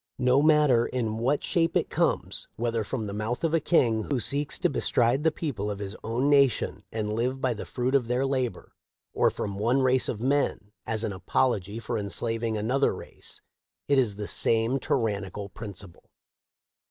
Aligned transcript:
No 0.17 0.41
matter 0.41 0.87
in 0.87 1.19
what 1.19 1.43
shape 1.43 1.77
it 1.77 1.91
comes, 1.91 2.47
whether 2.55 2.83
from 2.83 3.05
the 3.05 3.13
mouth 3.13 3.43
of 3.43 3.53
a 3.53 3.59
king 3.59 4.05
who 4.05 4.19
seeks 4.19 4.57
to 4.57 4.67
bestride 4.67 5.21
the 5.23 5.29
people 5.31 5.69
of 5.69 5.77
his 5.77 5.95
own 6.03 6.27
nation 6.27 6.83
and 6.91 7.13
live 7.13 7.39
by 7.39 7.53
the 7.53 7.67
fruit 7.67 7.93
of 7.93 8.07
their 8.07 8.25
labor, 8.25 8.73
or 9.13 9.29
from 9.29 9.59
one 9.59 9.83
race 9.83 10.09
of 10.09 10.19
men 10.19 10.71
as 10.87 11.03
an 11.03 11.13
apology 11.13 11.77
for 11.77 11.99
enslaving 11.99 12.57
another 12.57 12.95
race, 12.95 13.41
it 13.87 13.99
is 13.99 14.15
the 14.15 14.27
same 14.27 14.79
tyrannical 14.79 15.49
principle." 15.49 16.09